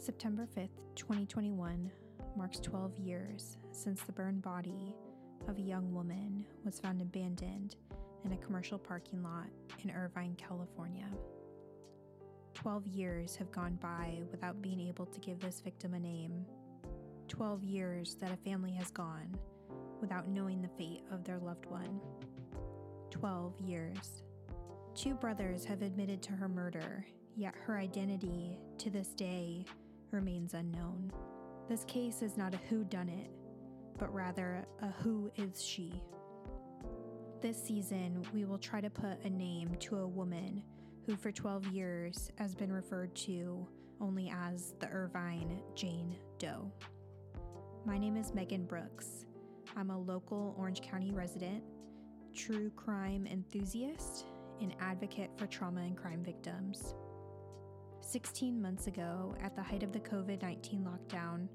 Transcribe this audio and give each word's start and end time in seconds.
September 0.00 0.48
5th, 0.56 0.70
2021 0.96 1.92
marks 2.34 2.58
12 2.60 2.98
years 2.98 3.58
since 3.70 4.00
the 4.00 4.12
burned 4.12 4.40
body 4.40 4.94
of 5.46 5.58
a 5.58 5.60
young 5.60 5.92
woman 5.92 6.46
was 6.64 6.80
found 6.80 7.02
abandoned 7.02 7.76
in 8.24 8.32
a 8.32 8.36
commercial 8.38 8.78
parking 8.78 9.22
lot 9.22 9.48
in 9.84 9.90
Irvine, 9.90 10.34
California. 10.38 11.06
12 12.54 12.86
years 12.86 13.36
have 13.36 13.52
gone 13.52 13.78
by 13.82 14.22
without 14.30 14.62
being 14.62 14.80
able 14.80 15.04
to 15.04 15.20
give 15.20 15.38
this 15.38 15.60
victim 15.60 15.92
a 15.92 16.00
name. 16.00 16.46
12 17.28 17.62
years 17.62 18.16
that 18.22 18.32
a 18.32 18.36
family 18.38 18.72
has 18.72 18.90
gone 18.90 19.36
without 20.00 20.28
knowing 20.28 20.62
the 20.62 20.76
fate 20.78 21.02
of 21.12 21.24
their 21.24 21.38
loved 21.38 21.66
one. 21.66 22.00
12 23.10 23.60
years. 23.60 24.22
Two 24.94 25.12
brothers 25.12 25.66
have 25.66 25.82
admitted 25.82 26.22
to 26.22 26.32
her 26.32 26.48
murder, 26.48 27.04
yet 27.36 27.54
her 27.66 27.76
identity 27.76 28.58
to 28.78 28.88
this 28.88 29.08
day 29.08 29.66
remains 30.12 30.54
unknown. 30.54 31.12
This 31.68 31.84
case 31.84 32.22
is 32.22 32.36
not 32.36 32.54
a 32.54 32.60
who 32.68 32.84
done 32.84 33.08
it, 33.08 33.30
but 33.98 34.12
rather 34.12 34.66
a 34.82 34.88
who 34.88 35.30
is 35.36 35.62
she. 35.62 36.02
This 37.40 37.62
season, 37.62 38.22
we 38.34 38.44
will 38.44 38.58
try 38.58 38.80
to 38.80 38.90
put 38.90 39.24
a 39.24 39.30
name 39.30 39.76
to 39.80 39.98
a 39.98 40.06
woman 40.06 40.62
who 41.06 41.16
for 41.16 41.32
12 41.32 41.66
years 41.68 42.30
has 42.36 42.54
been 42.54 42.72
referred 42.72 43.14
to 43.14 43.66
only 44.00 44.32
as 44.34 44.74
the 44.80 44.88
Irvine 44.88 45.60
Jane 45.74 46.16
Doe. 46.38 46.70
My 47.84 47.98
name 47.98 48.16
is 48.16 48.34
Megan 48.34 48.64
Brooks. 48.64 49.26
I'm 49.76 49.90
a 49.90 49.98
local 49.98 50.54
Orange 50.58 50.82
County 50.82 51.12
resident, 51.12 51.62
true 52.34 52.70
crime 52.70 53.26
enthusiast, 53.26 54.26
and 54.60 54.74
advocate 54.80 55.30
for 55.36 55.46
trauma 55.46 55.80
and 55.80 55.96
crime 55.96 56.22
victims. 56.22 56.94
16 58.00 58.60
months 58.60 58.86
ago, 58.86 59.34
at 59.42 59.54
the 59.54 59.62
height 59.62 59.82
of 59.82 59.92
the 59.92 60.00
COVID 60.00 60.42
19 60.42 60.84
lockdown, 60.84 61.48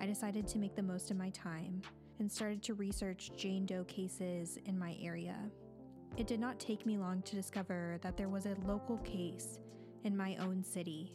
I 0.00 0.06
decided 0.06 0.46
to 0.48 0.58
make 0.58 0.76
the 0.76 0.82
most 0.82 1.10
of 1.10 1.16
my 1.16 1.30
time 1.30 1.82
and 2.18 2.30
started 2.30 2.62
to 2.64 2.74
research 2.74 3.30
Jane 3.36 3.66
Doe 3.66 3.84
cases 3.84 4.58
in 4.66 4.78
my 4.78 4.96
area. 5.00 5.36
It 6.16 6.26
did 6.26 6.40
not 6.40 6.58
take 6.58 6.86
me 6.86 6.98
long 6.98 7.22
to 7.22 7.36
discover 7.36 7.98
that 8.02 8.16
there 8.16 8.28
was 8.28 8.46
a 8.46 8.56
local 8.64 8.98
case 8.98 9.58
in 10.04 10.16
my 10.16 10.36
own 10.36 10.62
city. 10.62 11.14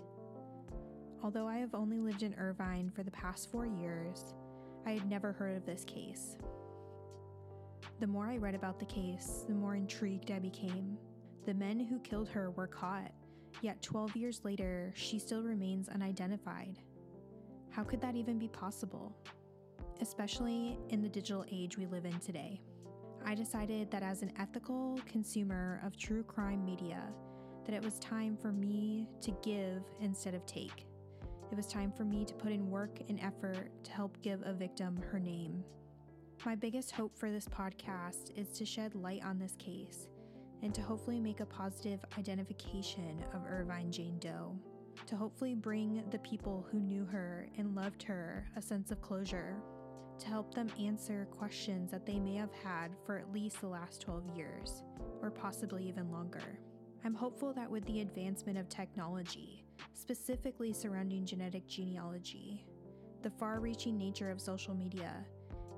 Although 1.24 1.48
I 1.48 1.58
have 1.58 1.74
only 1.74 2.00
lived 2.00 2.24
in 2.24 2.36
Irvine 2.36 2.92
for 2.94 3.04
the 3.04 3.12
past 3.12 3.52
four 3.52 3.66
years, 3.66 4.34
I 4.86 4.92
had 4.92 5.10
never 5.10 5.32
heard 5.32 5.56
of 5.56 5.66
this 5.66 5.86
case. 5.86 6.38
The 8.00 8.08
more 8.08 8.28
I 8.28 8.38
read 8.38 8.56
about 8.56 8.80
the 8.80 8.86
case, 8.86 9.46
the 9.48 9.54
more 9.54 9.76
intrigued 9.76 10.32
I 10.32 10.40
became. 10.40 10.98
The 11.46 11.54
men 11.54 11.80
who 11.80 12.00
killed 12.00 12.30
her 12.30 12.52
were 12.52 12.68
caught, 12.68 13.12
yet 13.64 13.82
12 13.82 14.16
years 14.16 14.42
later, 14.44 14.92
she 14.94 15.18
still 15.18 15.42
remains 15.42 15.88
unidentified. 15.88 16.80
How 17.70 17.84
could 17.84 18.02
that 18.02 18.16
even 18.16 18.38
be 18.38 18.50
possible? 18.50 19.16
Especially 20.02 20.78
in 20.90 21.02
the 21.02 21.10
digital 21.10 21.46
age 21.50 21.78
we 21.78 21.86
live 21.86 22.06
in 22.06 22.20
today. 22.20 22.62
I 23.26 23.36
decided 23.36 23.90
that 23.92 24.04
as 24.04 24.22
an 24.22 24.34
ethical 24.38 25.00
consumer 25.06 25.82
of 25.86 25.98
true 25.98 26.24
crime 26.24 26.66
media, 26.66 27.02
that 27.66 27.74
it 27.74 27.84
was 27.84 27.98
time 28.00 28.36
for 28.36 28.52
me 28.52 29.08
to 29.22 29.32
give 29.42 29.84
instead 30.02 30.36
of 30.36 30.46
take. 30.46 30.86
It 31.50 31.56
was 31.56 31.68
time 31.68 31.94
for 31.96 32.04
me 32.04 32.26
to 32.26 32.34
put 32.34 32.52
in 32.52 32.70
work 32.70 33.00
and 33.08 33.20
effort 33.22 33.70
to 33.86 33.92
help 33.92 34.22
give 34.22 34.42
a 34.44 34.54
victim 34.54 35.02
her 35.10 35.20
name. 35.20 35.64
My 36.46 36.56
biggest 36.56 36.92
hope 36.92 37.18
for 37.18 37.32
this 37.32 37.48
podcast 37.48 38.38
is 38.38 38.50
to 38.58 38.66
shed 38.66 38.94
light 38.96 39.24
on 39.24 39.40
this 39.40 39.56
case 39.58 40.10
and 40.64 40.74
to 40.74 40.82
hopefully 40.82 41.20
make 41.20 41.42
a 41.42 41.46
positive 41.46 42.04
identification 42.18 43.24
of 43.34 43.46
Irvine 43.46 43.92
Jane 43.92 44.18
Doe, 44.20 44.56
to 45.06 45.16
hopefully 45.16 45.54
bring 45.54 46.04
the 46.10 46.20
people 46.20 46.66
who 46.72 46.80
knew 46.80 47.06
her 47.06 47.48
and 47.58 47.76
loved 47.76 48.02
her 48.04 48.48
a 48.56 48.62
sense 48.62 48.90
of 48.90 49.02
closure, 49.02 49.58
to 50.20 50.28
help 50.28 50.54
them 50.54 50.70
answer 50.80 51.28
questions 51.32 51.92
that 51.92 52.06
they 52.06 52.20
may 52.20 52.36
have 52.36 52.54
had 52.64 52.92
for 53.06 53.18
at 53.18 53.34
least 53.34 53.60
the 53.60 53.68
last 53.68 54.02
12 54.02 54.38
years, 54.38 54.84
or 55.22 55.30
possibly 55.30 55.84
even 55.84 56.10
longer. 56.10 56.60
I'm 57.04 57.14
hopeful 57.14 57.52
that 57.54 57.70
with 57.70 57.84
the 57.86 58.00
advancement 58.00 58.58
of 58.58 58.70
technology, 58.70 59.66
specifically 59.94 60.72
surrounding 60.72 61.26
genetic 61.26 61.68
genealogy, 61.68 62.66
the 63.22 63.32
far 63.32 63.60
reaching 63.60 63.98
nature 63.98 64.32
of 64.32 64.40
social 64.40 64.74
media, 64.74 65.26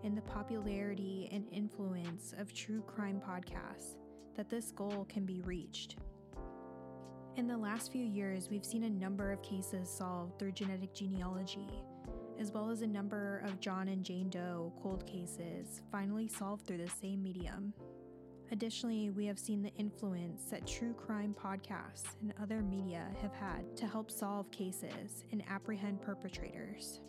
and 0.04 0.16
the 0.16 0.22
popularity 0.22 1.28
and 1.32 1.48
influence 1.52 2.36
of 2.38 2.54
true 2.54 2.84
crime 2.84 3.20
podcasts, 3.20 3.96
that 4.36 4.50
this 4.50 4.72
goal 4.72 5.06
can 5.10 5.26
be 5.26 5.42
reached. 5.42 5.98
In 7.38 7.48
the 7.48 7.58
last 7.58 7.92
few 7.92 8.06
years, 8.06 8.50
we've 8.50 8.66
seen 8.66 8.84
a 8.84 8.90
number 8.90 9.32
of 9.32 9.42
cases 9.42 9.90
solved 9.90 10.40
through 10.40 10.54
genetic 10.54 10.94
genealogy, 10.94 11.70
as 12.40 12.52
well 12.52 12.70
as 12.70 12.82
a 12.82 12.88
number 12.88 13.42
of 13.46 13.60
John 13.60 13.90
and 13.90 14.04
Jane 14.04 14.30
Doe 14.30 14.72
cold 14.82 15.06
cases 15.06 15.82
finally 15.92 16.28
solved 16.28 16.66
through 16.66 16.78
the 16.78 16.90
same 16.90 17.22
medium. 17.22 17.74
Additionally, 18.52 19.10
we 19.10 19.26
have 19.26 19.40
seen 19.40 19.62
the 19.62 19.74
influence 19.76 20.44
that 20.52 20.68
true 20.68 20.94
crime 20.94 21.36
podcasts 21.38 22.16
and 22.22 22.34
other 22.42 22.62
media 22.62 23.08
have 23.22 23.34
had 23.34 23.76
to 23.76 23.88
help 23.88 24.12
solve 24.12 24.50
cases 24.52 25.26
and 25.32 25.44
apprehend 25.50 26.02
perpetrators. 26.02 27.02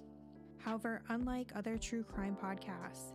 However, 0.58 1.02
unlike 1.10 1.52
other 1.54 1.76
true 1.78 2.02
crime 2.02 2.36
podcasts, 2.42 3.12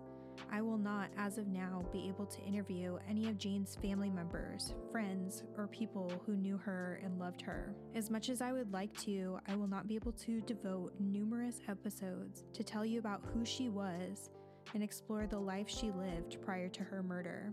I 0.51 0.61
will 0.61 0.77
not, 0.77 1.09
as 1.17 1.37
of 1.37 1.47
now, 1.47 1.83
be 1.91 2.07
able 2.07 2.25
to 2.25 2.41
interview 2.41 2.97
any 3.09 3.27
of 3.27 3.37
Jane's 3.37 3.75
family 3.75 4.09
members, 4.09 4.73
friends, 4.91 5.43
or 5.57 5.67
people 5.67 6.11
who 6.25 6.35
knew 6.35 6.57
her 6.57 6.99
and 7.03 7.19
loved 7.19 7.41
her. 7.41 7.75
As 7.95 8.09
much 8.09 8.29
as 8.29 8.41
I 8.41 8.51
would 8.51 8.71
like 8.71 8.97
to, 9.01 9.39
I 9.47 9.55
will 9.55 9.67
not 9.67 9.87
be 9.87 9.95
able 9.95 10.13
to 10.13 10.41
devote 10.41 10.93
numerous 10.99 11.59
episodes 11.67 12.45
to 12.53 12.63
tell 12.63 12.85
you 12.85 12.99
about 12.99 13.23
who 13.33 13.45
she 13.45 13.69
was 13.69 14.29
and 14.73 14.83
explore 14.83 15.27
the 15.27 15.39
life 15.39 15.69
she 15.69 15.91
lived 15.91 16.41
prior 16.41 16.69
to 16.69 16.83
her 16.83 17.03
murder. 17.03 17.49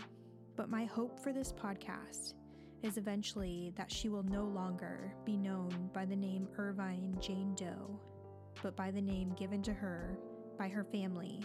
But 0.56 0.70
my 0.70 0.84
hope 0.84 1.18
for 1.20 1.32
this 1.32 1.52
podcast 1.52 2.34
is 2.82 2.96
eventually 2.96 3.72
that 3.76 3.90
she 3.90 4.08
will 4.08 4.22
no 4.24 4.44
longer 4.44 5.12
be 5.24 5.36
known 5.36 5.90
by 5.92 6.04
the 6.04 6.16
name 6.16 6.48
Irvine 6.56 7.16
Jane 7.20 7.54
Doe, 7.54 8.00
but 8.62 8.76
by 8.76 8.90
the 8.90 9.00
name 9.00 9.34
given 9.36 9.62
to 9.62 9.72
her 9.72 10.18
by 10.58 10.68
her 10.68 10.84
family, 10.84 11.40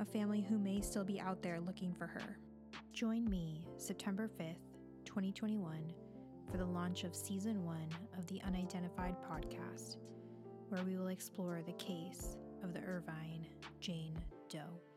a 0.00 0.04
family 0.04 0.40
who 0.40 0.58
may 0.58 0.80
still 0.80 1.04
be 1.04 1.20
out 1.20 1.42
there 1.42 1.60
looking 1.60 1.92
for 1.92 2.06
her. 2.06 2.38
Join 2.92 3.28
me 3.28 3.66
September 3.76 4.30
5th, 4.40 4.56
2021, 5.04 5.92
for 6.50 6.56
the 6.56 6.64
launch 6.64 7.04
of 7.04 7.14
season 7.14 7.62
one 7.64 7.88
of 8.18 8.26
the 8.26 8.40
Unidentified 8.46 9.16
podcast, 9.30 9.98
where 10.70 10.82
we 10.84 10.96
will 10.96 11.08
explore 11.08 11.60
the 11.66 11.74
case 11.74 12.38
of 12.64 12.72
the 12.72 12.80
Irvine 12.80 13.46
Jane 13.80 14.18
Doe. 14.48 14.89